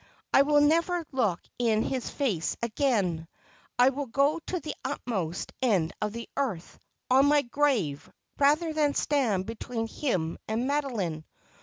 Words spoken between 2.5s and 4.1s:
again. I will